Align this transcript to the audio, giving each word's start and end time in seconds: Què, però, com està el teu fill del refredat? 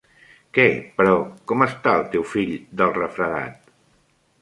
Què, 0.57 0.63
però, 1.01 1.13
com 1.53 1.65
està 1.67 1.95
el 1.99 2.09
teu 2.17 2.27
fill 2.33 2.57
del 2.83 2.99
refredat? 2.99 3.73